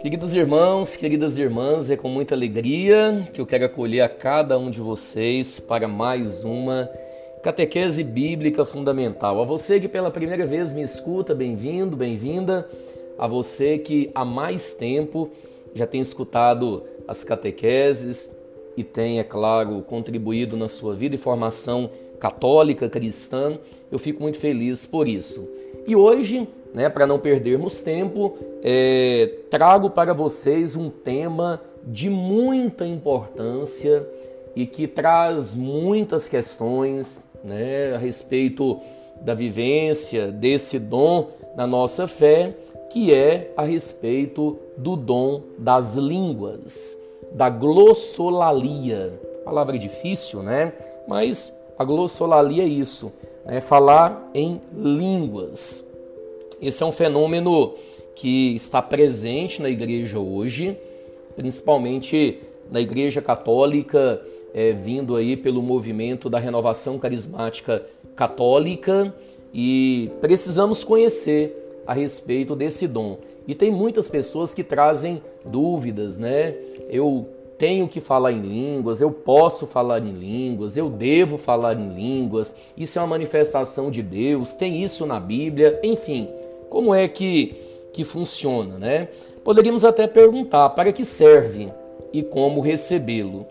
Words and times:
Queridos 0.00 0.34
irmãos, 0.34 0.96
queridas 0.96 1.38
irmãs, 1.38 1.90
é 1.90 1.96
com 1.96 2.08
muita 2.08 2.34
alegria 2.34 3.26
que 3.32 3.40
eu 3.40 3.46
quero 3.46 3.64
acolher 3.64 4.00
a 4.02 4.08
cada 4.08 4.58
um 4.58 4.70
de 4.70 4.80
vocês 4.80 5.58
para 5.58 5.88
mais 5.88 6.44
uma 6.44 6.90
catequese 7.42 8.04
bíblica 8.04 8.64
fundamental. 8.64 9.40
A 9.40 9.44
você 9.44 9.80
que 9.80 9.88
pela 9.88 10.10
primeira 10.10 10.46
vez 10.46 10.72
me 10.72 10.82
escuta, 10.82 11.34
bem-vindo, 11.34 11.96
bem-vinda. 11.96 12.68
A 13.18 13.26
você 13.26 13.78
que 13.78 14.10
há 14.14 14.24
mais 14.24 14.72
tempo 14.72 15.30
já 15.74 15.86
tem 15.86 16.00
escutado 16.00 16.84
as 17.08 17.24
catequeses 17.24 18.34
e 18.76 18.82
tem, 18.82 19.18
é 19.18 19.24
claro, 19.24 19.82
contribuído 19.82 20.56
na 20.56 20.68
sua 20.68 20.94
vida 20.94 21.14
e 21.14 21.18
formação 21.18 21.90
católica 22.24 22.88
cristã, 22.88 23.58
eu 23.92 23.98
fico 23.98 24.22
muito 24.22 24.38
feliz 24.38 24.86
por 24.86 25.06
isso. 25.06 25.46
E 25.86 25.94
hoje 25.94 26.48
né, 26.72 26.88
para 26.88 27.06
não 27.06 27.18
perdermos 27.18 27.82
tempo, 27.82 28.38
é, 28.62 29.30
trago 29.50 29.90
para 29.90 30.14
vocês 30.14 30.74
um 30.74 30.88
tema 30.88 31.60
de 31.84 32.08
muita 32.08 32.86
importância 32.86 34.08
e 34.56 34.66
que 34.66 34.88
traz 34.88 35.54
muitas 35.54 36.26
questões 36.26 37.28
né, 37.44 37.94
a 37.94 37.98
respeito 37.98 38.80
da 39.20 39.34
vivência 39.34 40.32
desse 40.32 40.78
dom 40.78 41.28
na 41.54 41.66
nossa 41.66 42.08
fé, 42.08 42.56
que 42.90 43.12
é 43.12 43.52
a 43.54 43.64
respeito 43.64 44.58
do 44.78 44.96
dom 44.96 45.42
das 45.58 45.94
línguas, 45.94 46.96
da 47.32 47.50
glossolalia. 47.50 49.20
Palavra 49.44 49.76
difícil, 49.78 50.42
né? 50.42 50.72
Mas 51.06 51.52
a 51.78 51.84
glossolalia 51.84 52.62
é 52.62 52.66
isso, 52.66 53.12
é 53.46 53.60
falar 53.60 54.30
em 54.34 54.60
línguas. 54.76 55.86
Esse 56.60 56.82
é 56.82 56.86
um 56.86 56.92
fenômeno 56.92 57.74
que 58.14 58.54
está 58.54 58.80
presente 58.80 59.60
na 59.60 59.68
igreja 59.68 60.18
hoje, 60.18 60.78
principalmente 61.36 62.40
na 62.70 62.80
igreja 62.80 63.20
católica, 63.20 64.22
é, 64.54 64.72
vindo 64.72 65.16
aí 65.16 65.36
pelo 65.36 65.60
movimento 65.60 66.30
da 66.30 66.38
renovação 66.38 66.98
carismática 66.98 67.84
católica 68.14 69.12
e 69.52 70.10
precisamos 70.20 70.84
conhecer 70.84 71.82
a 71.86 71.92
respeito 71.92 72.54
desse 72.54 72.86
dom. 72.86 73.18
E 73.46 73.54
tem 73.54 73.70
muitas 73.70 74.08
pessoas 74.08 74.54
que 74.54 74.62
trazem 74.62 75.20
dúvidas, 75.44 76.18
né? 76.18 76.54
Eu 76.88 77.28
tenho 77.64 77.88
que 77.88 77.98
falar 77.98 78.30
em 78.30 78.42
línguas, 78.42 79.00
eu 79.00 79.10
posso 79.10 79.66
falar 79.66 79.98
em 80.00 80.12
línguas, 80.12 80.76
eu 80.76 80.90
devo 80.90 81.38
falar 81.38 81.72
em 81.72 81.94
línguas, 81.94 82.54
isso 82.76 82.98
é 82.98 83.00
uma 83.00 83.08
manifestação 83.08 83.90
de 83.90 84.02
Deus, 84.02 84.52
tem 84.52 84.82
isso 84.82 85.06
na 85.06 85.18
Bíblia, 85.18 85.80
enfim. 85.82 86.28
Como 86.68 86.94
é 86.94 87.08
que, 87.08 87.56
que 87.90 88.04
funciona, 88.04 88.76
né? 88.76 89.08
Poderíamos 89.42 89.82
até 89.82 90.06
perguntar 90.06 90.68
para 90.70 90.92
que 90.92 91.06
serve 91.06 91.72
e 92.12 92.22
como 92.22 92.60
recebê-lo. 92.60 93.46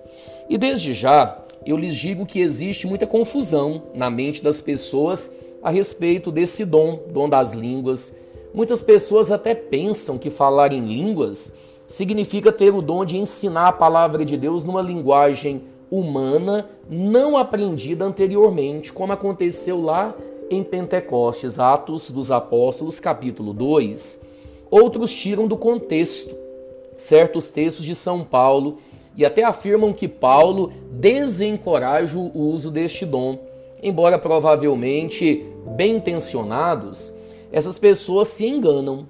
E 0.47 0.59
desde 0.59 0.93
já, 0.93 1.43
eu 1.65 1.75
lhes 1.75 1.95
digo 1.95 2.23
que 2.23 2.39
existe 2.39 2.85
muita 2.85 3.07
confusão 3.07 3.81
na 3.95 4.11
mente 4.11 4.43
das 4.43 4.61
pessoas 4.61 5.35
a 5.63 5.71
respeito 5.71 6.31
desse 6.31 6.65
dom, 6.65 6.99
dom 7.09 7.27
das 7.27 7.53
línguas. 7.53 8.15
Muitas 8.53 8.83
pessoas 8.83 9.31
até 9.31 9.55
pensam 9.55 10.19
que 10.19 10.29
falar 10.29 10.71
em 10.71 10.81
línguas 10.81 11.55
significa 11.93 12.51
ter 12.51 12.73
o 12.73 12.81
dom 12.81 13.05
de 13.05 13.17
ensinar 13.17 13.67
a 13.67 13.71
palavra 13.71 14.25
de 14.25 14.35
Deus 14.35 14.63
numa 14.63 14.81
linguagem 14.81 15.61
humana 15.91 16.67
não 16.89 17.37
aprendida 17.37 18.03
anteriormente, 18.03 18.91
como 18.91 19.13
aconteceu 19.13 19.79
lá 19.79 20.15
em 20.49 20.63
Pentecostes, 20.63 21.59
Atos 21.59 22.09
dos 22.09 22.31
Apóstolos, 22.31 22.99
capítulo 22.99 23.53
2. 23.53 24.25
Outros 24.71 25.13
tiram 25.13 25.47
do 25.47 25.55
contexto 25.55 26.35
certos 26.97 27.51
textos 27.51 27.85
de 27.85 27.93
São 27.93 28.23
Paulo 28.23 28.79
e 29.15 29.23
até 29.23 29.43
afirmam 29.43 29.93
que 29.93 30.07
Paulo 30.07 30.73
desencoraja 30.89 32.17
o 32.17 32.39
uso 32.39 32.71
deste 32.71 33.05
dom. 33.05 33.37
Embora 33.83 34.17
provavelmente 34.17 35.45
bem 35.75 35.97
intencionados, 35.97 37.13
essas 37.51 37.77
pessoas 37.77 38.29
se 38.29 38.47
enganam, 38.47 39.07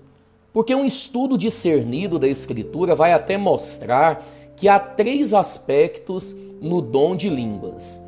porque 0.53 0.75
um 0.75 0.85
estudo 0.85 1.37
discernido 1.37 2.19
da 2.19 2.27
Escritura 2.27 2.95
vai 2.95 3.11
até 3.11 3.37
mostrar 3.37 4.23
que 4.55 4.67
há 4.67 4.79
três 4.79 5.33
aspectos 5.33 6.35
no 6.61 6.79
dom 6.79 7.15
de 7.15 7.27
línguas. 7.27 7.99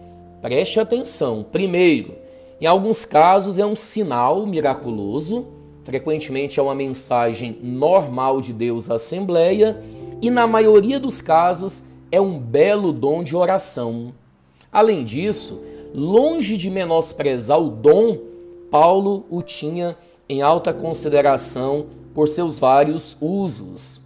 Preste 0.41 0.79
atenção. 0.79 1.43
Primeiro, 1.51 2.13
em 2.61 2.67
alguns 2.67 3.03
casos 3.03 3.57
é 3.57 3.65
um 3.65 3.75
sinal 3.75 4.45
miraculoso, 4.45 5.47
frequentemente 5.83 6.59
é 6.59 6.63
uma 6.63 6.75
mensagem 6.75 7.57
normal 7.61 8.39
de 8.39 8.53
Deus 8.53 8.91
à 8.91 8.95
Assembleia, 8.95 9.83
e 10.21 10.29
na 10.29 10.45
maioria 10.45 10.99
dos 10.99 11.21
casos 11.21 11.83
é 12.11 12.21
um 12.21 12.39
belo 12.39 12.93
dom 12.93 13.23
de 13.23 13.35
oração. 13.35 14.13
Além 14.71 15.03
disso, 15.03 15.63
longe 15.93 16.57
de 16.57 16.69
menosprezar 16.69 17.59
o 17.59 17.69
dom, 17.69 18.19
Paulo 18.69 19.25
o 19.29 19.41
tinha 19.41 19.97
em 20.29 20.41
alta 20.41 20.73
consideração 20.73 21.87
por 22.15 22.27
seus 22.27 22.57
vários 22.57 23.15
usos. 23.21 24.01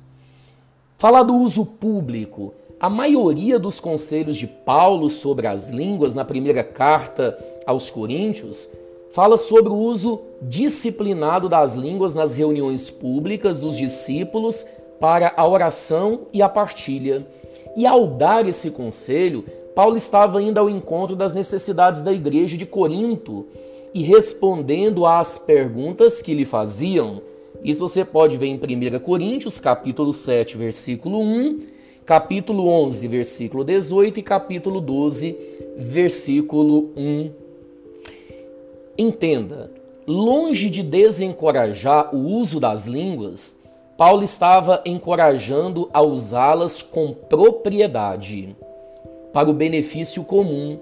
Falar 0.98 1.24
do 1.24 1.36
uso 1.36 1.66
público. 1.66 2.54
A 2.78 2.90
maioria 2.90 3.60
dos 3.60 3.80
conselhos 3.80 4.36
de 4.36 4.48
Paulo 4.48 5.08
sobre 5.08 5.48
as 5.48 5.70
línguas 5.70 6.14
na 6.14 6.26
primeira 6.26 6.64
carta 6.64 7.38
aos 7.66 7.92
Coríntios, 7.92 8.70
fala 9.12 9.38
sobre 9.38 9.72
o 9.72 9.76
uso 9.76 10.22
disciplinado 10.42 11.48
das 11.48 11.76
línguas 11.76 12.16
nas 12.16 12.36
reuniões 12.36 12.90
públicas 12.90 13.60
dos 13.60 13.78
discípulos 13.78 14.66
para 15.00 15.34
a 15.38 15.48
oração 15.48 16.22
e 16.34 16.42
a 16.42 16.50
partilha. 16.50 17.28
E 17.76 17.86
ao 17.86 18.08
dar 18.08 18.48
esse 18.48 18.72
conselho, 18.72 19.46
Paulo 19.76 19.98
estava 19.98 20.42
indo 20.42 20.58
ao 20.58 20.70
encontro 20.70 21.16
das 21.16 21.34
necessidades 21.34 22.02
da 22.02 22.12
igreja 22.12 22.58
de 22.58 22.66
Corinto 22.66 23.46
e 23.94 24.02
respondendo 24.02 25.06
às 25.06 25.38
perguntas 25.38 26.22
que 26.22 26.34
lhe 26.34 26.46
faziam. 26.46 27.22
Isso 27.64 27.88
você 27.88 28.06
pode 28.06 28.38
ver 28.38 28.48
em 28.48 28.56
1 28.56 29.00
Coríntios, 29.00 29.60
capítulo 29.60 30.14
7, 30.14 30.56
versículo 30.56 31.20
1, 31.20 31.60
capítulo 32.06 32.68
11, 32.68 33.08
versículo 33.08 33.64
18 33.64 34.20
e 34.20 34.24
capítulo 34.24 34.80
12, 34.80 35.38
versículo 35.78 36.92
1 36.96 37.32
Entenda, 38.98 39.72
longe 40.08 40.70
de 40.70 40.84
desencorajar 40.84 42.16
o 42.16 42.20
uso 42.20 42.60
das 42.60 42.86
línguas, 42.86 43.60
Paulo 43.98 44.24
estava 44.24 44.82
encorajando 44.86 45.90
a 45.94 46.02
usá-las 46.02 46.82
com 46.82 47.14
propriedade, 47.14 48.56
para 49.34 49.50
o 49.50 49.54
benefício 49.54 50.24
comum. 50.24 50.80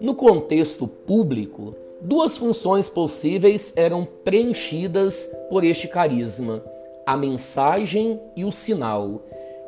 No 0.00 0.14
contexto 0.14 0.86
público, 0.86 1.74
duas 2.00 2.36
funções 2.38 2.88
possíveis 2.88 3.72
eram 3.76 4.06
preenchidas 4.24 5.30
por 5.48 5.64
este 5.64 5.88
carisma: 5.88 6.62
a 7.06 7.16
mensagem 7.16 8.20
e 8.34 8.44
o 8.44 8.52
sinal. 8.52 9.22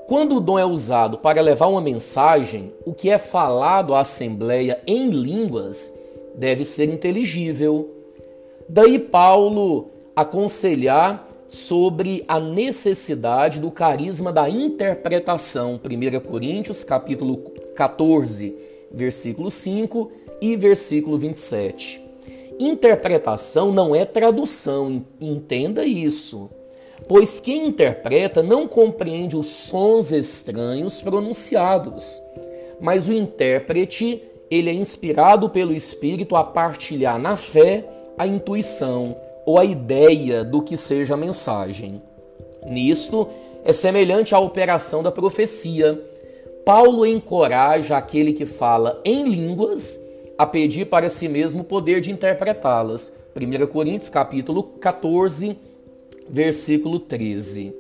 Quando 0.07 0.37
o 0.37 0.41
dom 0.41 0.59
é 0.59 0.65
usado 0.65 1.19
para 1.19 1.43
levar 1.43 1.67
uma 1.67 1.83
mensagem, 1.83 2.73
o 2.87 2.95
que 2.95 3.11
é 3.11 3.19
falado 3.19 3.95
à 3.95 4.01
assembleia 4.01 4.81
em 4.87 5.11
línguas 5.11 5.93
deve 6.35 6.65
ser 6.65 6.89
inteligível. 6.89 7.91
Daí 8.67 8.99
Paulo 8.99 9.91
aconselhar 10.17 11.29
sobre 11.47 12.25
a 12.27 12.41
necessidade 12.41 13.61
do 13.61 13.71
carisma 13.71 14.33
da 14.33 14.49
interpretação. 14.49 15.79
1 15.79 16.21
Coríntios, 16.21 16.85
capítulo 16.85 17.39
14, 17.75 18.57
versículo 18.91 19.51
5 19.51 20.11
e 20.41 20.57
versículo 20.57 21.19
27. 21.19 22.08
Interpretação 22.61 23.73
não 23.73 23.95
é 23.95 24.05
tradução, 24.05 25.05
entenda 25.21 25.85
isso. 25.85 26.51
Pois 27.07 27.39
quem 27.39 27.69
interpreta 27.69 28.43
não 28.43 28.67
compreende 28.67 29.37
os 29.37 29.47
sons 29.47 30.11
estranhos 30.11 31.01
pronunciados, 31.01 32.21
mas 32.81 33.09
o 33.09 33.13
intérprete 33.13 34.23
ele 34.51 34.71
é 34.71 34.73
inspirado 34.73 35.49
pelo 35.49 35.73
Espírito 35.73 36.35
a 36.35 36.43
partilhar 36.43 37.19
na 37.19 37.37
fé 37.37 37.89
a 38.17 38.27
intuição 38.27 39.17
ou 39.47 39.59
a 39.59 39.65
ideia 39.65 40.43
do 40.43 40.61
que 40.61 40.77
seja 40.77 41.15
a 41.15 41.17
mensagem. 41.17 42.03
Nisto 42.67 43.29
é 43.65 43.73
semelhante 43.73 44.35
à 44.35 44.41
operação 44.41 45.03
da 45.03 45.13
profecia. 45.13 46.03
Paulo 46.65 47.07
encoraja 47.07 47.97
aquele 47.97 48.33
que 48.33 48.45
fala 48.45 49.01
em 49.05 49.23
línguas 49.25 50.08
a 50.39 50.47
pedir 50.47 50.87
para 50.87 51.09
si 51.09 51.29
mesmo 51.29 51.63
o 51.63 51.65
poder 51.65 52.01
de 52.01 52.13
interpretá-las. 52.13 53.19
1 53.37 53.67
Coríntios 53.67 54.09
capítulo 54.09 54.63
14, 54.63 55.59
versículo 56.31 57.01
13. 57.01 57.75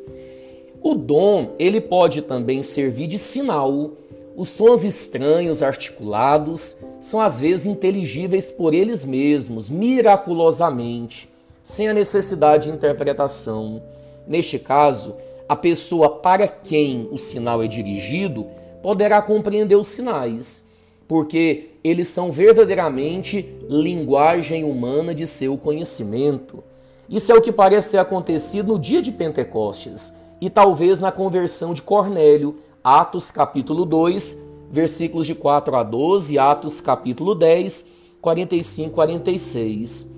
O 0.83 0.95
dom, 0.95 1.55
ele 1.59 1.81
pode 1.81 2.21
também 2.21 2.63
servir 2.63 3.07
de 3.07 3.19
sinal 3.19 3.93
os 4.39 4.51
sons 4.51 4.85
estranhos, 4.85 5.65
articulados, 5.65 6.77
são 7.01 7.21
às 7.21 7.41
vezes 7.41 7.67
inteligíveis 7.67 8.53
por 8.53 8.73
eles 8.73 9.05
mesmos, 9.05 9.69
miraculosamente, 9.69 11.29
sem 11.61 11.89
a 11.89 11.93
necessidade 11.93 12.69
de 12.69 12.77
interpretação. 12.77 13.83
Neste 14.29 14.57
caso, 14.57 15.17
a 15.49 15.57
pessoa 15.57 16.09
para 16.09 16.47
quem 16.47 17.09
o 17.11 17.19
sinal 17.19 17.65
é 17.65 17.67
dirigido 17.67 18.47
poderá 18.81 19.21
compreender 19.21 19.75
os 19.75 19.89
sinais, 19.89 20.68
porque 21.09 21.71
eles 21.83 22.09
são 22.09 22.31
verdadeiramente 22.31 23.57
linguagem 23.69 24.63
humana 24.63 25.15
de 25.15 25.27
seu 25.27 25.57
conhecimento. 25.57 26.63
Isso 27.09 27.33
é 27.33 27.35
o 27.35 27.41
que 27.41 27.51
parece 27.51 27.93
ter 27.93 27.99
acontecido 27.99 28.75
no 28.75 28.79
dia 28.79 29.01
de 29.01 29.11
Pentecostes 29.11 30.15
e 30.39 30.51
talvez 30.51 31.01
na 31.01 31.11
conversão 31.11 31.73
de 31.73 31.81
Cornélio, 31.81 32.59
Atos 32.85 33.31
capítulo 33.31 33.87
2, 33.87 34.45
versículos 34.71 35.27
de 35.27 35.35
4 35.35 35.75
a 35.75 35.83
12, 35.83 36.39
Atos 36.39 36.83
capítulo 36.83 37.35
10, 37.35 37.89
45 38.21 38.91
46. 38.91 40.15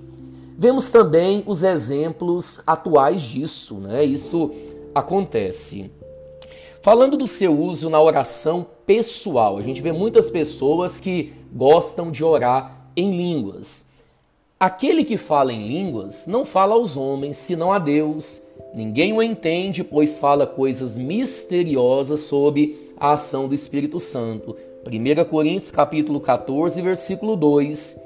Vemos 0.57 0.91
também 0.91 1.43
os 1.47 1.63
exemplos 1.63 2.61
atuais 2.67 3.21
disso, 3.21 3.75
né? 3.75 4.03
Isso 4.03 4.51
acontece. 4.93 5.89
Falando 6.81 7.15
do 7.15 7.27
seu 7.27 7.57
uso 7.57 7.89
na 7.89 8.01
oração 8.01 8.67
pessoal, 8.93 9.57
a 9.57 9.61
gente 9.61 9.81
vê 9.81 9.93
muitas 9.93 10.29
pessoas 10.29 10.99
que 10.99 11.31
gostam 11.53 12.11
de 12.11 12.25
orar 12.25 12.89
em 12.93 13.15
línguas. 13.15 13.85
Aquele 14.59 15.05
que 15.05 15.15
fala 15.15 15.53
em 15.53 15.65
línguas 15.65 16.27
não 16.27 16.43
fala 16.43 16.73
aos 16.73 16.97
homens, 16.97 17.37
senão 17.37 17.71
a 17.71 17.79
Deus. 17.79 18.41
Ninguém 18.73 19.13
o 19.13 19.23
entende, 19.23 19.81
pois 19.81 20.19
fala 20.19 20.45
coisas 20.45 20.97
misteriosas 20.97 22.19
sob 22.19 22.77
a 22.97 23.13
ação 23.13 23.47
do 23.47 23.53
Espírito 23.53 23.97
Santo. 23.97 24.57
1 24.85 25.23
Coríntios 25.29 25.71
capítulo 25.71 26.19
14, 26.19 26.81
versículo 26.81 27.37
2. 27.37 27.97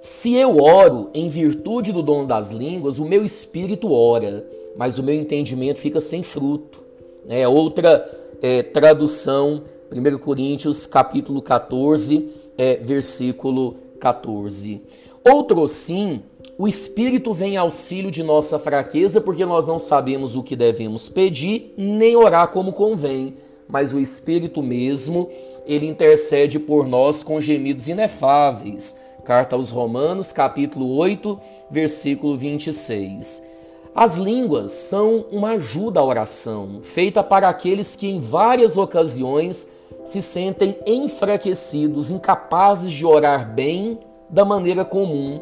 Se 0.00 0.34
eu 0.34 0.60
oro 0.60 1.10
em 1.14 1.28
virtude 1.28 1.92
do 1.92 2.02
dom 2.02 2.26
das 2.26 2.50
línguas, 2.50 2.98
o 2.98 3.04
meu 3.04 3.24
espírito 3.24 3.92
ora, 3.92 4.44
mas 4.76 4.98
o 4.98 5.04
meu 5.04 5.14
entendimento 5.14 5.78
fica 5.78 6.00
sem 6.00 6.24
fruto. 6.24 6.82
É 7.28 7.46
outra 7.46 8.10
é, 8.42 8.64
tradução, 8.64 9.62
1 9.92 10.18
Coríntios 10.18 10.86
capítulo 10.86 11.42
14, 11.42 12.28
é, 12.56 12.76
versículo 12.76 13.76
14. 13.98 14.82
Outro 15.24 15.66
sim, 15.68 16.22
o 16.56 16.66
Espírito 16.66 17.34
vem 17.34 17.56
auxílio 17.56 18.10
de 18.10 18.22
nossa 18.22 18.58
fraqueza, 18.58 19.20
porque 19.20 19.44
nós 19.44 19.66
não 19.66 19.78
sabemos 19.78 20.36
o 20.36 20.42
que 20.42 20.56
devemos 20.56 21.08
pedir, 21.08 21.74
nem 21.76 22.16
orar 22.16 22.48
como 22.48 22.72
convém 22.72 23.36
mas 23.70 23.94
o 23.94 24.00
Espírito 24.00 24.62
mesmo, 24.62 25.30
ele 25.66 25.86
intercede 25.86 26.58
por 26.58 26.86
nós 26.86 27.22
com 27.22 27.40
gemidos 27.40 27.88
inefáveis. 27.88 28.98
Carta 29.24 29.54
aos 29.54 29.70
Romanos, 29.70 30.32
capítulo 30.32 30.96
8, 30.96 31.38
versículo 31.70 32.36
26. 32.36 33.46
As 33.94 34.16
línguas 34.16 34.72
são 34.72 35.26
uma 35.30 35.50
ajuda 35.52 36.00
à 36.00 36.04
oração, 36.04 36.80
feita 36.82 37.22
para 37.22 37.48
aqueles 37.48 37.94
que 37.94 38.08
em 38.08 38.18
várias 38.18 38.76
ocasiões 38.76 39.68
se 40.02 40.22
sentem 40.22 40.78
enfraquecidos, 40.86 42.10
incapazes 42.10 42.90
de 42.90 43.04
orar 43.04 43.52
bem 43.52 43.98
da 44.28 44.44
maneira 44.44 44.84
comum. 44.84 45.40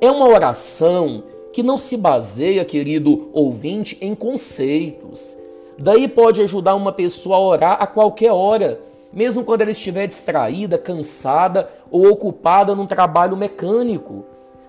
É 0.00 0.10
uma 0.10 0.28
oração 0.28 1.24
que 1.52 1.62
não 1.62 1.76
se 1.78 1.96
baseia, 1.96 2.64
querido 2.64 3.30
ouvinte, 3.32 3.98
em 4.00 4.14
conceitos, 4.14 5.36
Daí 5.78 6.06
pode 6.06 6.40
ajudar 6.42 6.74
uma 6.74 6.92
pessoa 6.92 7.36
a 7.36 7.40
orar 7.40 7.76
a 7.82 7.86
qualquer 7.86 8.30
hora, 8.30 8.80
mesmo 9.12 9.44
quando 9.44 9.62
ela 9.62 9.70
estiver 9.70 10.06
distraída, 10.06 10.78
cansada 10.78 11.68
ou 11.90 12.08
ocupada 12.08 12.74
num 12.74 12.86
trabalho 12.86 13.36
mecânico. 13.36 14.24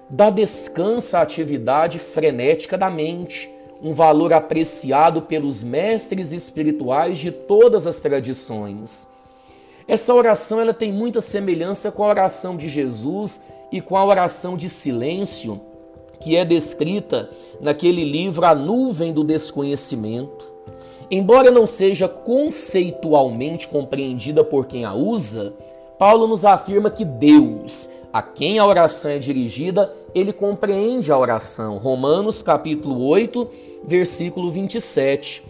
Dá 0.09 0.29
descanso 0.29 1.15
à 1.15 1.21
atividade 1.21 1.99
frenética 1.99 2.77
da 2.77 2.89
mente, 2.89 3.47
um 3.83 3.93
valor 3.93 4.31
apreciado 4.31 5.21
pelos 5.23 5.61
mestres 5.61 6.31
espirituais 6.31 7.17
de 7.17 7.31
todas 7.31 7.85
as 7.85 7.99
tradições. 7.99 9.07
Essa 9.85 10.13
oração 10.13 10.61
ela 10.61 10.73
tem 10.73 10.93
muita 10.93 11.19
semelhança 11.19 11.91
com 11.91 12.03
a 12.03 12.07
oração 12.07 12.55
de 12.55 12.69
Jesus 12.69 13.41
e 13.71 13.81
com 13.81 13.97
a 13.97 14.05
oração 14.05 14.55
de 14.55 14.69
silêncio 14.69 15.59
que 16.21 16.37
é 16.37 16.45
descrita 16.45 17.29
naquele 17.59 18.05
livro 18.05 18.45
A 18.45 18.55
Nuvem 18.55 19.11
do 19.11 19.25
Desconhecimento. 19.25 20.53
Embora 21.11 21.51
não 21.51 21.67
seja 21.67 22.07
conceitualmente 22.07 23.67
compreendida 23.67 24.41
por 24.41 24.65
quem 24.65 24.85
a 24.85 24.93
usa, 24.93 25.53
Paulo 25.99 26.25
nos 26.25 26.45
afirma 26.45 26.89
que 26.89 27.03
Deus, 27.03 27.89
a 28.11 28.21
quem 28.21 28.57
a 28.57 28.65
oração 28.65 29.11
é 29.11 29.19
dirigida, 29.19 29.93
ele 30.15 30.31
compreende 30.31 31.11
a 31.11 31.17
oração. 31.17 31.77
Romanos 31.77 32.41
capítulo 32.41 33.05
8, 33.05 33.49
versículo 33.85 34.51
27. 34.51 35.43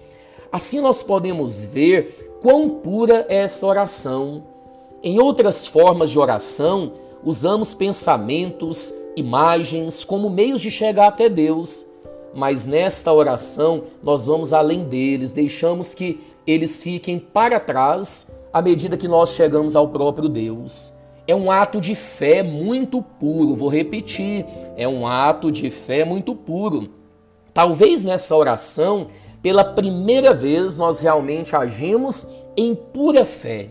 Assim 0.52 0.80
nós 0.80 1.02
podemos 1.04 1.66
ver 1.66 2.38
quão 2.42 2.70
pura 2.70 3.26
é 3.30 3.38
essa 3.38 3.66
oração. 3.66 4.44
Em 5.02 5.20
outras 5.20 5.66
formas 5.66 6.10
de 6.10 6.20
oração, 6.20 6.94
usamos 7.24 7.74
pensamentos, 7.74 8.94
imagens 9.16 10.04
como 10.04 10.30
meios 10.30 10.62
de 10.62 10.72
chegar 10.72 11.08
até 11.08 11.28
Deus 11.30 11.86
mas 12.34 12.66
nesta 12.66 13.14
oração 13.14 13.84
nós 14.02 14.26
vamos 14.26 14.54
além 14.54 14.84
deles, 14.84 15.32
deixamos 15.32 15.94
que 15.94 16.20
eles 16.46 16.82
fiquem 16.82 17.20
para 17.20 17.60
trás 17.60 18.32
à 18.52 18.62
medida 18.62 18.98
que 18.98 19.08
nós 19.08 19.34
chegamos 19.34 19.76
ao 19.76 19.88
próprio 19.88 20.28
Deus. 20.28 20.94
É 21.26 21.34
um 21.34 21.50
ato 21.50 21.80
de 21.80 21.96
fé 21.96 22.44
muito 22.44 23.02
puro, 23.02 23.56
vou 23.56 23.70
repetir, 23.70 24.46
é 24.76 24.88
um 24.88 25.08
ato 25.08 25.52
de 25.52 25.70
fé 25.70 26.04
muito 26.04 26.36
puro. 26.36 26.90
Talvez 27.54 28.04
nessa 28.04 28.36
oração, 28.36 29.08
pela 29.42 29.64
primeira 29.64 30.34
vez, 30.34 30.78
nós 30.78 31.02
realmente 31.02 31.56
agimos 31.56 32.28
em 32.58 32.74
pura 32.74 33.26
fé. 33.26 33.70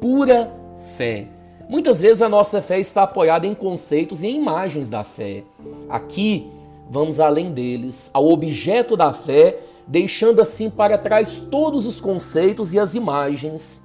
Pura 0.00 0.52
fé. 0.96 1.28
Muitas 1.68 2.00
vezes 2.00 2.20
a 2.20 2.28
nossa 2.28 2.60
fé 2.60 2.80
está 2.80 3.04
apoiada 3.04 3.46
em 3.46 3.54
conceitos 3.54 4.24
e 4.24 4.28
em 4.28 4.40
imagens 4.40 4.90
da 4.90 5.04
fé. 5.04 5.44
Aqui, 5.88 6.50
vamos 6.90 7.20
além 7.20 7.52
deles, 7.52 8.10
ao 8.12 8.26
objeto 8.26 8.96
da 8.96 9.12
fé, 9.12 9.58
deixando 9.86 10.40
assim 10.40 10.68
para 10.68 10.98
trás 10.98 11.38
todos 11.50 11.86
os 11.86 12.00
conceitos 12.00 12.74
e 12.74 12.78
as 12.78 12.96
imagens. 12.96 13.84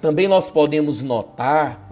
Também 0.00 0.28
nós 0.28 0.50
podemos 0.50 1.02
notar 1.02 1.90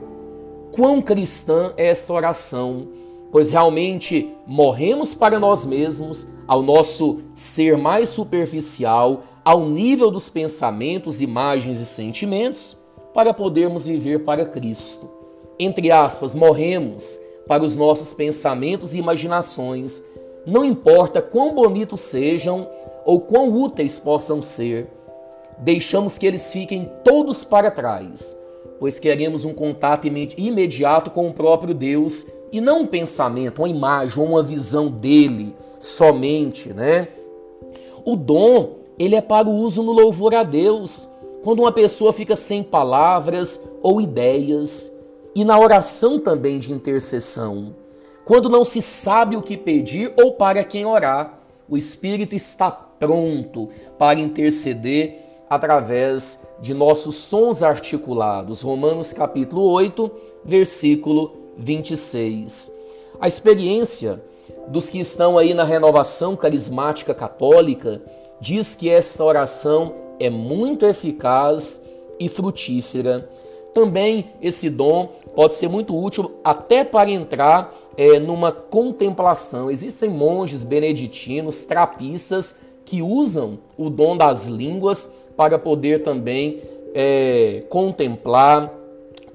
quão 0.70 1.02
cristã 1.02 1.72
é 1.76 1.88
essa 1.88 2.12
oração, 2.12 2.86
pois 3.34 3.50
realmente 3.50 4.32
morremos 4.46 5.12
para 5.12 5.40
nós 5.40 5.66
mesmos, 5.66 6.28
ao 6.46 6.62
nosso 6.62 7.18
ser 7.34 7.76
mais 7.76 8.08
superficial, 8.08 9.24
ao 9.44 9.68
nível 9.68 10.08
dos 10.08 10.30
pensamentos, 10.30 11.20
imagens 11.20 11.80
e 11.80 11.84
sentimentos, 11.84 12.76
para 13.12 13.34
podermos 13.34 13.86
viver 13.86 14.20
para 14.20 14.46
Cristo. 14.46 15.10
Entre 15.58 15.90
aspas, 15.90 16.32
morremos 16.32 17.18
para 17.48 17.64
os 17.64 17.74
nossos 17.74 18.14
pensamentos 18.14 18.94
e 18.94 19.00
imaginações 19.00 20.00
não 20.46 20.64
importa 20.64 21.20
quão 21.20 21.56
bonitos 21.56 22.02
sejam 22.02 22.68
ou 23.04 23.20
quão 23.20 23.52
úteis 23.52 23.98
possam 23.98 24.42
ser, 24.42 24.86
deixamos 25.58 26.18
que 26.18 26.26
eles 26.26 26.52
fiquem 26.52 26.88
todos 27.02 27.42
para 27.42 27.68
trás, 27.68 28.40
pois 28.78 29.00
queremos 29.00 29.44
um 29.44 29.52
contato 29.52 30.06
imediato 30.06 31.10
com 31.10 31.28
o 31.28 31.34
próprio 31.34 31.74
Deus 31.74 32.24
e 32.54 32.60
não 32.60 32.82
um 32.82 32.86
pensamento, 32.86 33.58
uma 33.58 33.68
imagem 33.68 34.22
ou 34.22 34.28
uma 34.28 34.40
visão 34.40 34.88
dele 34.88 35.56
somente, 35.80 36.72
né? 36.72 37.08
O 38.04 38.14
dom, 38.14 38.76
ele 38.96 39.16
é 39.16 39.20
para 39.20 39.48
o 39.48 39.52
uso 39.52 39.82
no 39.82 39.90
louvor 39.90 40.36
a 40.36 40.44
Deus, 40.44 41.08
quando 41.42 41.58
uma 41.58 41.72
pessoa 41.72 42.12
fica 42.12 42.36
sem 42.36 42.62
palavras 42.62 43.60
ou 43.82 44.00
ideias, 44.00 44.96
e 45.34 45.44
na 45.44 45.58
oração 45.58 46.20
também 46.20 46.60
de 46.60 46.72
intercessão. 46.72 47.74
Quando 48.24 48.48
não 48.48 48.64
se 48.64 48.80
sabe 48.80 49.36
o 49.36 49.42
que 49.42 49.56
pedir 49.56 50.12
ou 50.16 50.34
para 50.34 50.62
quem 50.62 50.86
orar, 50.86 51.40
o 51.68 51.76
Espírito 51.76 52.36
está 52.36 52.70
pronto 52.70 53.68
para 53.98 54.20
interceder 54.20 55.42
através 55.50 56.46
de 56.60 56.72
nossos 56.72 57.16
sons 57.16 57.64
articulados. 57.64 58.60
Romanos 58.60 59.12
capítulo 59.12 59.68
8, 59.72 60.08
versículo 60.44 61.43
26. 61.56 62.72
A 63.20 63.28
experiência 63.28 64.22
dos 64.68 64.90
que 64.90 64.98
estão 64.98 65.38
aí 65.38 65.54
na 65.54 65.64
renovação 65.64 66.36
carismática 66.36 67.14
católica 67.14 68.02
diz 68.40 68.74
que 68.74 68.88
esta 68.90 69.24
oração 69.24 69.94
é 70.18 70.30
muito 70.30 70.86
eficaz 70.86 71.84
e 72.18 72.28
frutífera. 72.28 73.28
Também 73.72 74.32
esse 74.40 74.70
dom 74.70 75.12
pode 75.34 75.54
ser 75.54 75.68
muito 75.68 75.96
útil 76.00 76.32
até 76.44 76.84
para 76.84 77.10
entrar 77.10 77.74
é, 77.96 78.18
numa 78.18 78.52
contemplação. 78.52 79.70
Existem 79.70 80.08
monges 80.08 80.62
beneditinos, 80.62 81.64
trapistas, 81.64 82.56
que 82.84 83.02
usam 83.02 83.58
o 83.76 83.88
dom 83.88 84.16
das 84.16 84.46
línguas 84.46 85.12
para 85.36 85.58
poder 85.58 86.02
também 86.02 86.60
é, 86.94 87.64
contemplar, 87.68 88.72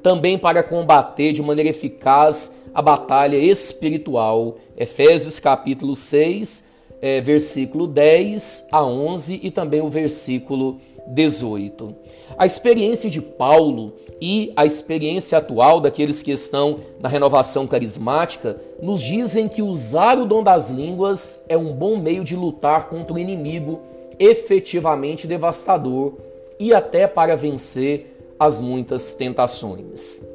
também 0.01 0.37
para 0.37 0.63
combater 0.63 1.31
de 1.31 1.41
maneira 1.41 1.69
eficaz 1.69 2.55
a 2.73 2.81
batalha 2.81 3.37
espiritual. 3.37 4.57
Efésios 4.77 5.39
capítulo 5.39 5.95
6, 5.95 6.65
é, 7.01 7.21
versículo 7.21 7.87
10 7.87 8.67
a 8.71 8.85
11 8.85 9.39
e 9.43 9.51
também 9.51 9.81
o 9.81 9.89
versículo 9.89 10.79
18. 11.07 11.95
A 12.37 12.45
experiência 12.45 13.09
de 13.09 13.21
Paulo 13.21 13.93
e 14.21 14.51
a 14.55 14.65
experiência 14.65 15.37
atual 15.37 15.79
daqueles 15.79 16.21
que 16.21 16.31
estão 16.31 16.79
na 16.99 17.09
renovação 17.09 17.65
carismática 17.65 18.59
nos 18.81 19.01
dizem 19.01 19.47
que 19.47 19.61
usar 19.61 20.19
o 20.19 20.25
dom 20.25 20.43
das 20.43 20.69
línguas 20.69 21.43
é 21.47 21.57
um 21.57 21.73
bom 21.73 21.97
meio 21.97 22.23
de 22.23 22.35
lutar 22.35 22.89
contra 22.89 23.13
o 23.13 23.19
inimigo 23.19 23.81
efetivamente 24.19 25.25
devastador 25.25 26.13
e 26.59 26.73
até 26.73 27.07
para 27.07 27.37
vencer 27.37 28.18
as 28.39 28.61
muitas 28.61 29.13
tentações. 29.13 30.25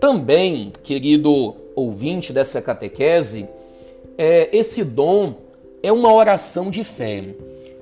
Também, 0.00 0.72
querido 0.82 1.54
ouvinte 1.76 2.32
dessa 2.32 2.60
catequese, 2.60 3.48
é, 4.16 4.56
esse 4.56 4.82
dom 4.82 5.34
é 5.82 5.92
uma 5.92 6.12
oração 6.12 6.70
de 6.70 6.82
fé. 6.82 7.34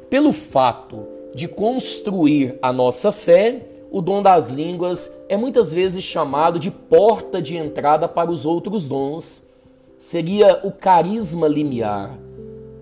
Pelo 0.08 0.32
fato 0.32 1.06
de 1.34 1.46
construir 1.46 2.58
a 2.60 2.72
nossa 2.72 3.12
fé, 3.12 3.66
o 3.90 4.00
dom 4.00 4.22
das 4.22 4.50
línguas 4.50 5.16
é 5.28 5.36
muitas 5.36 5.72
vezes 5.72 6.04
chamado 6.04 6.58
de 6.58 6.70
porta 6.70 7.40
de 7.40 7.56
entrada 7.56 8.08
para 8.08 8.30
os 8.30 8.44
outros 8.44 8.88
dons. 8.88 9.48
Seria 9.96 10.60
o 10.64 10.72
carisma 10.72 11.46
limiar. 11.46 12.18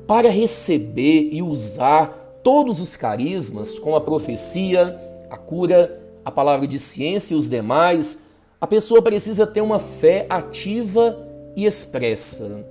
Para 0.07 0.30
receber 0.30 1.28
e 1.33 1.42
usar 1.42 2.40
todos 2.42 2.80
os 2.80 2.97
carismas, 2.97 3.78
como 3.78 3.97
a 3.97 4.00
profecia, 4.00 4.99
a 5.30 5.37
cura, 5.37 5.98
a 6.29 6.31
palavra 6.31 6.67
de 6.67 6.79
ciência 6.79 7.33
e 7.33 7.37
os 7.39 7.49
demais, 7.49 8.23
a 8.61 8.67
pessoa 8.67 9.01
precisa 9.01 9.47
ter 9.47 9.63
uma 9.63 9.79
fé 9.79 10.27
ativa 10.29 11.27
e 11.57 11.65
expressa. 11.65 12.67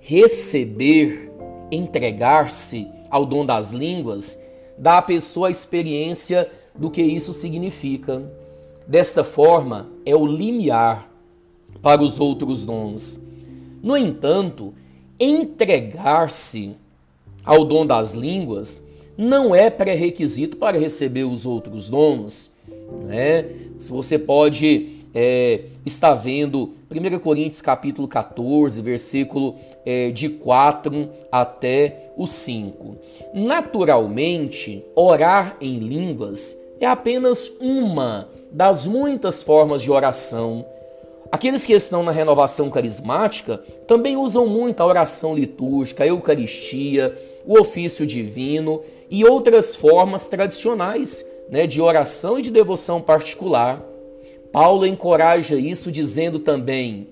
Receber, 0.00 1.30
entregar-se 1.70 2.88
ao 3.10 3.26
dom 3.26 3.44
das 3.44 3.74
línguas 3.74 4.42
dá 4.78 4.96
à 4.96 5.02
pessoa 5.02 5.48
a 5.48 5.50
experiência 5.50 6.50
do 6.74 6.90
que 6.90 7.02
isso 7.02 7.34
significa. 7.34 8.22
Desta 8.86 9.22
forma, 9.22 9.90
é 10.06 10.16
o 10.16 10.26
limiar 10.26 11.10
para 11.82 12.02
os 12.02 12.18
outros 12.20 12.64
dons. 12.64 13.22
No 13.82 13.98
entanto, 13.98 14.72
entregar-se 15.20 16.74
ao 17.44 17.66
dom 17.66 17.84
das 17.84 18.14
línguas 18.14 18.82
não 19.14 19.54
é 19.54 19.68
pré-requisito 19.68 20.56
para 20.56 20.78
receber 20.78 21.24
os 21.24 21.44
outros 21.44 21.90
dons. 21.90 22.51
Né? 23.04 23.46
Se 23.78 23.90
você 23.90 24.18
pode 24.18 25.02
é, 25.14 25.64
estar 25.84 26.14
vendo 26.14 26.74
1 26.90 27.18
Coríntios 27.18 27.60
capítulo 27.60 28.08
14, 28.08 28.80
versículo 28.80 29.56
é, 29.84 30.10
de 30.10 30.28
4 30.28 31.08
até 31.30 32.12
o 32.16 32.26
5. 32.26 32.96
Naturalmente, 33.34 34.84
orar 34.94 35.56
em 35.60 35.78
línguas 35.78 36.56
é 36.80 36.86
apenas 36.86 37.52
uma 37.60 38.28
das 38.50 38.86
muitas 38.86 39.42
formas 39.42 39.82
de 39.82 39.90
oração. 39.90 40.64
Aqueles 41.30 41.64
que 41.64 41.72
estão 41.72 42.02
na 42.02 42.12
renovação 42.12 42.68
carismática 42.68 43.58
também 43.86 44.16
usam 44.16 44.46
muito 44.46 44.80
a 44.80 44.86
oração 44.86 45.34
litúrgica, 45.34 46.04
a 46.04 46.06
Eucaristia, 46.06 47.16
o 47.46 47.58
ofício 47.58 48.06
divino 48.06 48.82
e 49.10 49.24
outras 49.24 49.74
formas 49.74 50.28
tradicionais 50.28 51.26
né, 51.52 51.68
de 51.68 51.80
oração 51.80 52.40
e 52.40 52.42
de 52.42 52.50
devoção 52.50 53.00
particular. 53.00 53.80
Paulo 54.50 54.84
encoraja 54.84 55.54
isso 55.54 55.92
dizendo 55.92 56.40
também: 56.40 57.06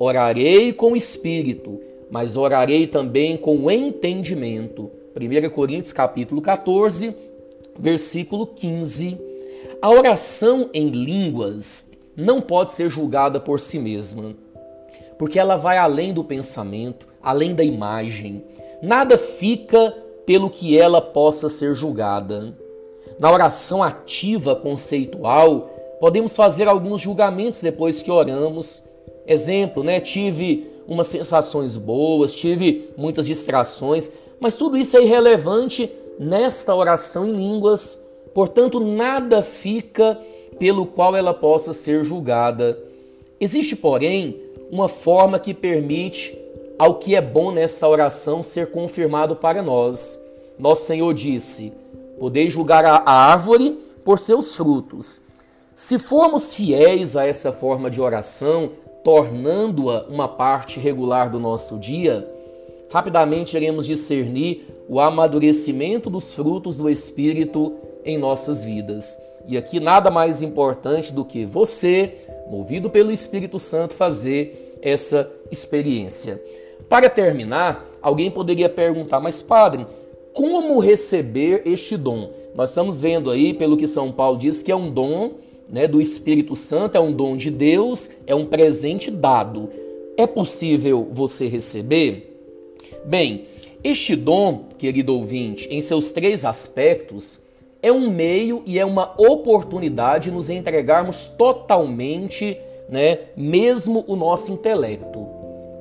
orarei 0.00 0.72
com 0.72 0.92
o 0.92 0.96
espírito 0.96 1.92
mas 2.12 2.36
orarei 2.36 2.86
também 2.86 3.38
com 3.38 3.70
entendimento. 3.70 4.90
1 5.16 5.48
Coríntios 5.48 5.94
capítulo 5.94 6.42
14, 6.42 7.16
versículo 7.78 8.46
15. 8.46 9.18
A 9.80 9.88
oração 9.90 10.68
em 10.74 10.90
línguas 10.90 11.90
não 12.14 12.42
pode 12.42 12.72
ser 12.72 12.90
julgada 12.90 13.40
por 13.40 13.58
si 13.58 13.78
mesma, 13.78 14.34
porque 15.18 15.38
ela 15.38 15.56
vai 15.56 15.78
além 15.78 16.12
do 16.12 16.22
pensamento, 16.22 17.08
além 17.22 17.54
da 17.54 17.64
imagem. 17.64 18.44
Nada 18.82 19.16
fica 19.16 19.96
pelo 20.26 20.50
que 20.50 20.76
ela 20.76 21.00
possa 21.00 21.48
ser 21.48 21.74
julgada. 21.74 22.54
Na 23.22 23.30
oração 23.30 23.84
ativa 23.84 24.56
conceitual, 24.56 25.70
podemos 26.00 26.34
fazer 26.34 26.66
alguns 26.66 27.00
julgamentos 27.00 27.62
depois 27.62 28.02
que 28.02 28.10
oramos. 28.10 28.82
Exemplo, 29.24 29.84
né? 29.84 30.00
Tive 30.00 30.66
umas 30.88 31.06
sensações 31.06 31.76
boas, 31.76 32.34
tive 32.34 32.90
muitas 32.96 33.28
distrações, 33.28 34.10
mas 34.40 34.56
tudo 34.56 34.76
isso 34.76 34.96
é 34.96 35.04
irrelevante 35.04 35.88
nesta 36.18 36.74
oração 36.74 37.24
em 37.24 37.30
línguas, 37.30 37.96
portanto, 38.34 38.80
nada 38.80 39.40
fica 39.40 40.20
pelo 40.58 40.84
qual 40.84 41.14
ela 41.14 41.32
possa 41.32 41.72
ser 41.72 42.02
julgada. 42.02 42.76
Existe, 43.38 43.76
porém, 43.76 44.36
uma 44.68 44.88
forma 44.88 45.38
que 45.38 45.54
permite 45.54 46.36
ao 46.76 46.96
que 46.96 47.14
é 47.14 47.20
bom 47.20 47.52
nesta 47.52 47.88
oração 47.88 48.42
ser 48.42 48.72
confirmado 48.72 49.36
para 49.36 49.62
nós. 49.62 50.20
Nosso 50.58 50.86
Senhor 50.86 51.14
disse: 51.14 51.72
Podeis 52.18 52.52
julgar 52.52 52.84
a 52.84 53.10
árvore 53.10 53.78
por 54.04 54.18
seus 54.18 54.54
frutos. 54.54 55.22
Se 55.74 55.98
formos 55.98 56.54
fiéis 56.54 57.16
a 57.16 57.26
essa 57.26 57.52
forma 57.52 57.90
de 57.90 58.00
oração, 58.00 58.72
tornando-a 59.02 60.06
uma 60.08 60.28
parte 60.28 60.78
regular 60.78 61.30
do 61.30 61.40
nosso 61.40 61.78
dia, 61.78 62.28
rapidamente 62.90 63.56
iremos 63.56 63.86
discernir 63.86 64.66
o 64.88 65.00
amadurecimento 65.00 66.10
dos 66.10 66.34
frutos 66.34 66.76
do 66.76 66.90
Espírito 66.90 67.74
em 68.04 68.18
nossas 68.18 68.64
vidas. 68.64 69.20
E 69.48 69.56
aqui 69.56 69.80
nada 69.80 70.10
mais 70.10 70.42
importante 70.42 71.12
do 71.12 71.24
que 71.24 71.44
você, 71.44 72.18
movido 72.50 72.90
pelo 72.90 73.10
Espírito 73.10 73.58
Santo, 73.58 73.94
fazer 73.94 74.78
essa 74.82 75.30
experiência. 75.50 76.42
Para 76.88 77.08
terminar, 77.08 77.86
alguém 78.00 78.30
poderia 78.30 78.68
perguntar, 78.68 79.20
mas 79.20 79.40
padre, 79.40 79.86
como 80.32 80.78
receber 80.78 81.62
este 81.66 81.96
dom? 81.96 82.30
Nós 82.54 82.70
estamos 82.70 83.00
vendo 83.00 83.30
aí, 83.30 83.54
pelo 83.54 83.76
que 83.76 83.86
São 83.86 84.12
Paulo 84.12 84.38
diz, 84.38 84.62
que 84.62 84.72
é 84.72 84.76
um 84.76 84.90
dom 84.90 85.32
né, 85.68 85.88
do 85.88 86.00
Espírito 86.00 86.54
Santo, 86.54 86.96
é 86.96 87.00
um 87.00 87.12
dom 87.12 87.36
de 87.36 87.50
Deus, 87.50 88.10
é 88.26 88.34
um 88.34 88.44
presente 88.44 89.10
dado. 89.10 89.70
É 90.16 90.26
possível 90.26 91.08
você 91.12 91.46
receber? 91.48 92.38
Bem, 93.04 93.46
este 93.82 94.14
dom, 94.14 94.66
querido 94.78 95.14
ouvinte, 95.14 95.66
em 95.70 95.80
seus 95.80 96.10
três 96.10 96.44
aspectos, 96.44 97.40
é 97.82 97.90
um 97.90 98.10
meio 98.10 98.62
e 98.64 98.78
é 98.78 98.84
uma 98.84 99.14
oportunidade 99.18 100.24
de 100.24 100.30
nos 100.30 100.50
entregarmos 100.50 101.26
totalmente, 101.26 102.56
né, 102.88 103.18
mesmo 103.36 104.04
o 104.06 104.14
nosso 104.14 104.52
intelecto. 104.52 105.26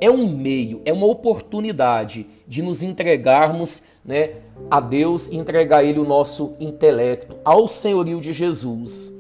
É 0.02 0.10
um 0.10 0.28
meio, 0.28 0.82
é 0.84 0.92
uma 0.92 1.06
oportunidade 1.06 2.26
de 2.48 2.64
nos 2.64 2.82
entregarmos, 2.82 3.84
né, 4.04 4.32
a 4.70 4.80
Deus 4.80 5.30
e 5.30 5.38
entregar 5.38 5.78
a 5.78 5.84
ele 5.84 6.00
o 6.00 6.04
nosso 6.04 6.56
intelecto, 6.60 7.38
ao 7.46 7.68
senhorio 7.68 8.20
de 8.20 8.34
Jesus. 8.34 9.16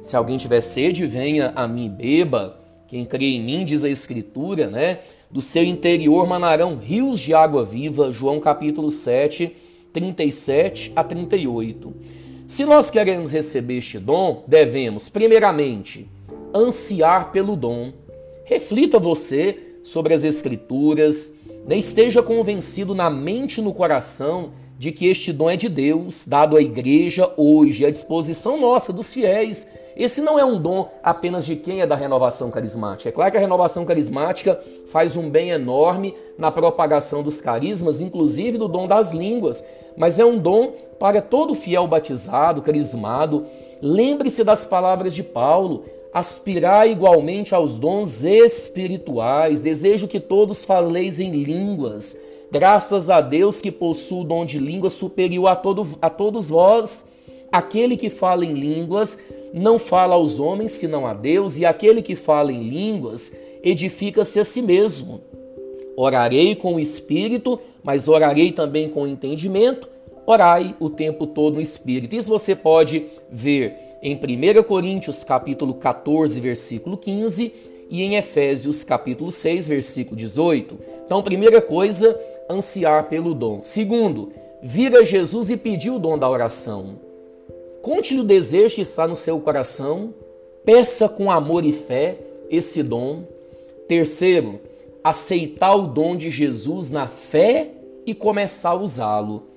Se 0.00 0.16
alguém 0.16 0.36
tiver 0.36 0.60
sede, 0.60 1.06
venha 1.06 1.52
a 1.54 1.68
mim 1.68 1.88
beba. 1.88 2.60
Quem 2.88 3.04
crê 3.04 3.26
em 3.26 3.42
mim, 3.42 3.64
diz 3.64 3.84
a 3.84 3.88
Escritura, 3.88 4.68
né? 4.68 5.00
Do 5.30 5.42
seu 5.42 5.62
interior 5.62 6.26
manarão 6.26 6.76
rios 6.76 7.18
de 7.20 7.32
água 7.32 7.64
viva. 7.64 8.12
João 8.12 8.38
capítulo 8.38 8.90
7, 8.90 9.54
37 9.92 10.92
a 10.94 11.02
38. 11.02 11.94
Se 12.46 12.64
nós 12.64 12.90
queremos 12.90 13.32
receber 13.32 13.78
este 13.78 13.98
dom, 13.98 14.44
devemos, 14.46 15.08
primeiramente, 15.08 16.08
ansiar 16.54 17.32
pelo 17.32 17.56
dom. 17.56 17.92
Reflita 18.44 19.00
você 19.00 19.65
sobre 19.86 20.14
as 20.14 20.24
Escrituras, 20.24 21.34
né? 21.66 21.76
esteja 21.76 22.22
convencido 22.22 22.94
na 22.94 23.08
mente 23.08 23.58
e 23.58 23.62
no 23.62 23.72
coração 23.72 24.50
de 24.78 24.92
que 24.92 25.06
este 25.06 25.32
dom 25.32 25.50
é 25.50 25.56
de 25.56 25.68
Deus, 25.68 26.26
dado 26.26 26.56
à 26.56 26.60
igreja 26.60 27.32
hoje, 27.36 27.86
à 27.86 27.90
disposição 27.90 28.60
nossa, 28.60 28.92
dos 28.92 29.12
fiéis 29.12 29.66
esse 29.96 30.20
não 30.20 30.38
é 30.38 30.44
um 30.44 30.60
dom 30.60 30.90
apenas 31.02 31.46
de 31.46 31.56
quem 31.56 31.80
é 31.80 31.86
da 31.86 31.96
renovação 31.96 32.50
carismática. 32.50 33.08
É 33.08 33.12
claro 33.12 33.30
que 33.30 33.38
a 33.38 33.40
renovação 33.40 33.86
carismática 33.86 34.60
faz 34.88 35.16
um 35.16 35.30
bem 35.30 35.48
enorme 35.48 36.14
na 36.36 36.50
propagação 36.50 37.22
dos 37.22 37.40
carismas, 37.40 38.02
inclusive 38.02 38.58
do 38.58 38.68
dom 38.68 38.86
das 38.86 39.14
línguas, 39.14 39.64
mas 39.96 40.20
é 40.20 40.24
um 40.24 40.36
dom 40.36 40.74
para 41.00 41.22
todo 41.22 41.54
fiel 41.54 41.86
batizado, 41.86 42.60
carismado. 42.60 43.46
Lembre-se 43.80 44.44
das 44.44 44.66
palavras 44.66 45.14
de 45.14 45.22
Paulo: 45.22 45.84
aspirar 46.16 46.88
igualmente 46.88 47.54
aos 47.54 47.76
dons 47.76 48.24
espirituais, 48.24 49.60
desejo 49.60 50.08
que 50.08 50.18
todos 50.18 50.64
faleis 50.64 51.20
em 51.20 51.30
línguas. 51.30 52.18
Graças 52.50 53.10
a 53.10 53.20
Deus 53.20 53.60
que 53.60 53.70
possui 53.70 54.22
o 54.22 54.24
dom 54.24 54.46
de 54.46 54.58
língua 54.58 54.88
superior 54.88 55.48
a, 55.48 55.54
todo, 55.54 55.86
a 56.00 56.08
todos 56.08 56.48
vós. 56.48 57.06
Aquele 57.52 57.98
que 57.98 58.08
fala 58.08 58.46
em 58.46 58.54
línguas 58.54 59.18
não 59.52 59.78
fala 59.78 60.14
aos 60.14 60.40
homens 60.40 60.70
senão 60.70 61.06
a 61.06 61.12
Deus, 61.12 61.58
e 61.58 61.66
aquele 61.66 62.00
que 62.00 62.16
fala 62.16 62.50
em 62.50 62.62
línguas 62.62 63.36
edifica-se 63.62 64.40
a 64.40 64.44
si 64.44 64.62
mesmo. 64.62 65.20
Orarei 65.98 66.54
com 66.54 66.76
o 66.76 66.80
espírito, 66.80 67.60
mas 67.84 68.08
orarei 68.08 68.52
também 68.52 68.88
com 68.88 69.02
o 69.02 69.06
entendimento. 69.06 69.86
Orai 70.24 70.74
o 70.80 70.88
tempo 70.88 71.26
todo 71.26 71.56
no 71.56 71.60
espírito. 71.60 72.16
Isso 72.16 72.30
você 72.30 72.56
pode 72.56 73.04
ver 73.30 73.85
em 74.06 74.14
1 74.14 74.62
Coríntios 74.62 75.24
capítulo 75.24 75.74
14, 75.74 76.40
versículo 76.40 76.96
15 76.96 77.52
e 77.90 78.02
em 78.04 78.14
Efésios 78.14 78.84
capítulo 78.84 79.32
6, 79.32 79.66
versículo 79.66 80.16
18. 80.16 80.78
Então, 81.04 81.20
primeira 81.24 81.60
coisa, 81.60 82.16
ansiar 82.48 83.08
pelo 83.08 83.34
dom. 83.34 83.64
Segundo, 83.64 84.32
vir 84.62 84.96
a 84.96 85.02
Jesus 85.02 85.50
e 85.50 85.56
pedir 85.56 85.90
o 85.90 85.98
dom 85.98 86.16
da 86.16 86.30
oração. 86.30 87.00
Conte-lhe 87.82 88.20
o 88.20 88.24
desejo 88.24 88.76
que 88.76 88.82
está 88.82 89.08
no 89.08 89.16
seu 89.16 89.40
coração, 89.40 90.14
peça 90.64 91.08
com 91.08 91.28
amor 91.28 91.64
e 91.64 91.72
fé 91.72 92.16
esse 92.48 92.84
dom. 92.84 93.24
Terceiro, 93.88 94.60
aceitar 95.02 95.74
o 95.74 95.88
dom 95.88 96.16
de 96.16 96.30
Jesus 96.30 96.90
na 96.90 97.08
fé 97.08 97.72
e 98.06 98.14
começar 98.14 98.70
a 98.70 98.76
usá-lo. 98.76 99.48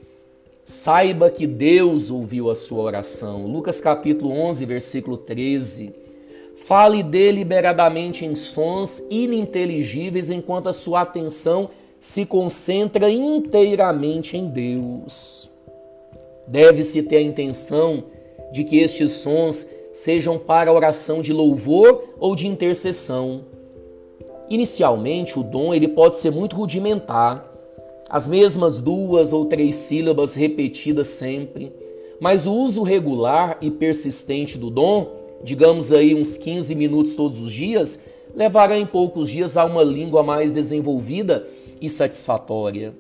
Saiba 0.70 1.32
que 1.32 1.48
Deus 1.48 2.12
ouviu 2.12 2.52
a 2.52 2.56
sua 2.56 2.84
oração. 2.84 3.48
Lucas 3.48 3.82
capítulo 3.82 4.32
11, 4.32 4.64
versículo 4.68 5.18
13. 5.18 5.96
Fale 6.58 7.02
deliberadamente 7.02 8.24
em 8.24 8.36
sons 8.36 9.04
ininteligíveis 9.10 10.30
enquanto 10.30 10.70
a 10.70 10.74
sua 10.74 11.02
atenção 11.02 11.72
se 12.00 12.24
concentra 12.24 13.10
inteiramente 13.10 14.38
em 14.38 14.46
Deus. 14.46 15.50
Deve-se 16.46 17.02
ter 17.02 17.18
a 17.18 17.22
intenção 17.24 18.04
de 18.52 18.64
que 18.64 18.78
estes 18.78 19.14
sons 19.14 19.66
sejam 19.92 20.38
para 20.38 20.72
oração 20.72 21.20
de 21.20 21.34
louvor 21.34 22.14
ou 22.20 22.36
de 22.36 22.46
intercessão. 22.46 23.44
Inicialmente, 24.48 25.40
o 25.40 25.42
dom 25.42 25.74
ele 25.74 25.88
pode 25.88 26.18
ser 26.18 26.30
muito 26.30 26.56
rudimentar, 26.56 27.49
as 28.10 28.28
mesmas 28.28 28.82
duas 28.82 29.32
ou 29.32 29.46
três 29.46 29.76
sílabas 29.76 30.34
repetidas 30.34 31.08
sempre, 31.08 31.72
mas 32.20 32.48
o 32.48 32.54
uso 32.54 32.82
regular 32.82 33.58
e 33.62 33.70
persistente 33.70 34.58
do 34.58 34.70
dom, 34.70 35.08
digamos 35.44 35.94
aí 35.94 36.16
uns 36.16 36.38
15 36.38 36.74
minutos 36.74 37.16
todos 37.16 37.40
os 37.40 37.52
dias, 37.52 38.00
levará 38.36 38.78
em 38.78 38.86
poucos 38.86 39.30
dias 39.30 39.56
a 39.58 39.64
uma 39.64 39.84
língua 39.84 40.24
mais 40.24 40.52
desenvolvida 40.52 41.48
e 41.80 41.90
satisfatória. 41.90 42.94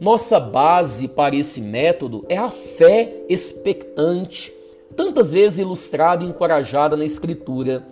Nossa 0.00 0.40
base 0.40 1.08
para 1.08 1.36
esse 1.36 1.60
método 1.60 2.24
é 2.28 2.36
a 2.36 2.48
fé 2.48 3.24
expectante, 3.28 4.52
tantas 4.96 5.32
vezes 5.32 5.58
ilustrada 5.58 6.24
e 6.24 6.28
encorajada 6.28 6.96
na 6.96 7.04
Escritura. 7.04 7.84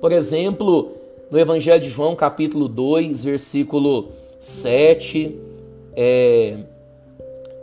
Por 0.00 0.12
exemplo, 0.12 0.92
no 1.30 1.38
Evangelho 1.38 1.82
de 1.82 1.90
João, 1.90 2.14
capítulo 2.14 2.68
2, 2.68 3.24
versículo 3.24 4.10
7, 4.38 5.47
é, 5.96 6.58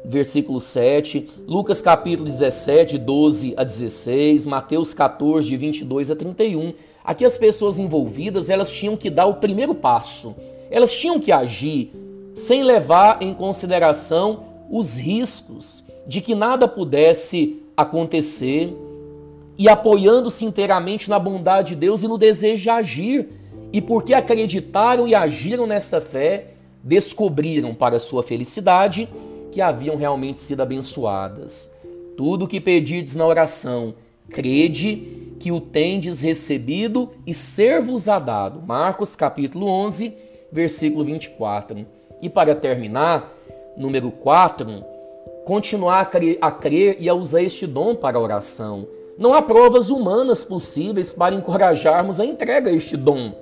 versículo 0.03 0.61
7, 0.61 1.29
Lucas 1.47 1.81
capítulo 1.81 2.27
17, 2.27 2.97
12 2.97 3.53
a 3.57 3.63
16, 3.63 4.45
Mateus 4.45 4.93
14, 4.93 5.47
de 5.47 5.57
22 5.57 6.11
a 6.11 6.15
31. 6.15 6.73
Aqui 7.03 7.25
as 7.25 7.37
pessoas 7.37 7.79
envolvidas, 7.79 8.49
elas 8.49 8.71
tinham 8.71 8.95
que 8.97 9.09
dar 9.09 9.25
o 9.25 9.35
primeiro 9.35 9.75
passo. 9.75 10.35
Elas 10.69 10.95
tinham 10.95 11.19
que 11.19 11.31
agir 11.31 11.91
sem 12.33 12.63
levar 12.63 13.21
em 13.21 13.33
consideração 13.33 14.43
os 14.69 14.99
riscos 14.99 15.83
de 16.07 16.21
que 16.21 16.35
nada 16.35 16.67
pudesse 16.67 17.61
acontecer 17.77 18.75
e 19.57 19.69
apoiando-se 19.69 20.43
inteiramente 20.43 21.09
na 21.09 21.17
bondade 21.17 21.69
de 21.69 21.75
Deus 21.75 22.03
e 22.03 22.07
no 22.07 22.17
desejo 22.17 22.63
de 22.63 22.69
agir. 22.69 23.29
E 23.71 23.81
porque 23.81 24.13
acreditaram 24.13 25.07
e 25.07 25.13
agiram 25.13 25.67
nessa 25.67 25.99
fé, 25.99 26.54
descobriram 26.85 27.73
para 27.73 27.97
sua 27.97 28.21
felicidade 28.21 29.09
que 29.51 29.59
haviam 29.59 29.95
realmente 29.95 30.39
sido 30.39 30.61
abençoadas. 30.61 31.75
Tudo 32.15 32.45
o 32.45 32.47
que 32.47 32.61
pedirdes 32.61 33.15
na 33.15 33.25
oração, 33.25 33.95
crede 34.29 35.35
que 35.39 35.51
o 35.51 35.59
tendes 35.59 36.21
recebido 36.21 37.09
e 37.25 37.33
ser-vos-á 37.33 38.19
dado. 38.19 38.61
Marcos 38.61 39.15
capítulo 39.15 39.67
11, 39.67 40.13
versículo 40.51 41.03
24. 41.03 41.85
E 42.21 42.29
para 42.29 42.53
terminar, 42.53 43.33
número 43.75 44.11
4, 44.11 44.85
continuar 45.43 46.01
a 46.01 46.05
crer, 46.05 46.37
a 46.39 46.51
crer 46.51 46.97
e 46.99 47.09
a 47.09 47.15
usar 47.15 47.41
este 47.41 47.65
dom 47.65 47.95
para 47.95 48.17
a 48.17 48.21
oração. 48.21 48.87
Não 49.17 49.33
há 49.33 49.41
provas 49.41 49.89
humanas 49.89 50.43
possíveis 50.43 51.11
para 51.13 51.33
encorajarmos 51.33 52.19
a 52.19 52.25
entrega 52.25 52.69
a 52.69 52.73
este 52.73 52.95
dom. 52.95 53.33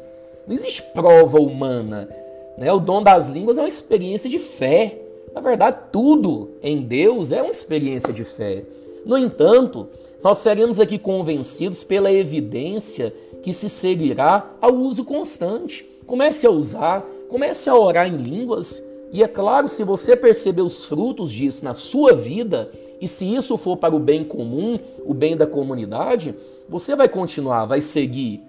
Não 0.47 0.55
existe 0.55 0.81
prova 0.93 1.39
humana. 1.39 2.22
Né? 2.57 2.71
O 2.71 2.79
dom 2.79 3.01
das 3.01 3.27
línguas 3.27 3.57
é 3.57 3.61
uma 3.61 3.67
experiência 3.67 4.29
de 4.29 4.39
fé. 4.39 4.99
Na 5.33 5.41
verdade, 5.41 5.77
tudo 5.91 6.51
em 6.61 6.81
Deus 6.81 7.31
é 7.31 7.41
uma 7.41 7.51
experiência 7.51 8.13
de 8.13 8.23
fé. 8.23 8.63
No 9.05 9.17
entanto, 9.17 9.87
nós 10.23 10.37
seremos 10.37 10.79
aqui 10.79 10.97
convencidos 10.97 11.83
pela 11.83 12.11
evidência 12.11 13.13
que 13.41 13.51
se 13.51 13.67
seguirá 13.67 14.49
ao 14.61 14.73
uso 14.73 15.03
constante. 15.03 15.85
Comece 16.05 16.47
a 16.47 16.51
usar, 16.51 17.05
comece 17.27 17.69
a 17.69 17.75
orar 17.75 18.07
em 18.07 18.15
línguas. 18.15 18.83
E 19.11 19.21
é 19.21 19.27
claro, 19.27 19.67
se 19.67 19.83
você 19.83 20.15
perceber 20.15 20.61
os 20.61 20.85
frutos 20.85 21.31
disso 21.31 21.65
na 21.65 21.73
sua 21.73 22.13
vida, 22.13 22.71
e 23.01 23.07
se 23.07 23.25
isso 23.25 23.57
for 23.57 23.75
para 23.75 23.93
o 23.93 23.99
bem 23.99 24.23
comum, 24.23 24.79
o 25.05 25.13
bem 25.13 25.35
da 25.35 25.45
comunidade, 25.45 26.33
você 26.69 26.95
vai 26.95 27.09
continuar, 27.09 27.65
vai 27.65 27.81
seguir. 27.81 28.41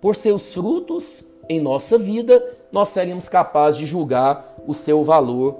Por 0.00 0.14
seus 0.14 0.52
frutos 0.52 1.24
em 1.52 1.60
nossa 1.60 1.98
vida, 1.98 2.42
nós 2.70 2.88
seremos 2.88 3.28
capazes 3.28 3.78
de 3.78 3.86
julgar 3.86 4.56
o 4.66 4.72
seu 4.72 5.04
valor 5.04 5.56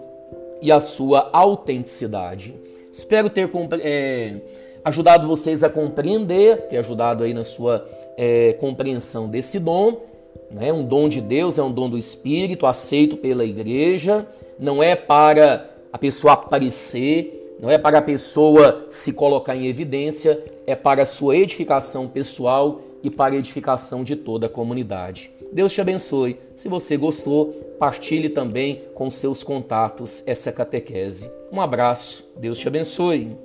e 0.61 0.70
a 0.72 0.81
sua 0.81 1.28
autenticidade. 1.33 2.55
Espero 2.90 3.28
ter 3.28 3.50
é, 3.81 4.37
ajudado 4.85 5.26
vocês 5.26 5.62
a 5.64 5.68
compreender, 5.68 6.68
ter 6.68 6.78
ajudado 6.78 7.24
aí 7.24 7.35
na 7.35 7.44
sua 7.44 7.87
é, 8.16 8.55
compreensão 8.55 9.28
desse 9.28 9.59
dom. 9.59 10.00
Né? 10.50 10.72
Um 10.72 10.85
dom 10.85 11.09
de 11.09 11.20
Deus, 11.20 11.59
é 11.59 11.62
um 11.62 11.72
dom 11.72 11.88
do 11.88 11.98
Espírito, 11.98 12.66
aceito 12.66 13.16
pela 13.16 13.44
igreja. 13.44 14.26
Não 14.59 14.83
é 14.83 14.94
para 14.94 15.68
a 15.92 15.98
pessoa 15.98 16.35
aparecer, 16.35 17.57
não 17.61 17.70
é 17.70 17.78
para 17.78 17.98
a 17.98 18.02
pessoa 18.02 18.87
se 18.90 19.12
colocar 19.12 19.57
em 19.57 19.66
evidência, 19.66 20.42
é 20.66 20.74
para 20.74 21.02
a 21.02 21.07
sua 21.07 21.37
edificação 21.37 22.09
pessoal 22.09 22.81
e 23.02 23.11
para 23.11 23.35
a 23.35 23.38
edificação 23.38 24.05
de 24.05 24.16
toda 24.16 24.46
a 24.46 24.50
comunidade. 24.50 25.31
Deus 25.53 25.73
te 25.73 25.81
abençoe. 25.81 26.41
Se 26.57 26.69
você 26.69 26.97
gostou, 26.97 27.53
partilhe 27.79 28.31
também 28.31 28.83
com 28.95 29.11
seus 29.11 29.45
contatos 29.45 30.23
essa 30.27 30.51
catequese. 30.51 31.31
Um 31.53 31.61
abraço. 31.61 32.27
Deus 32.38 32.59
te 32.59 32.67
abençoe. 32.67 33.37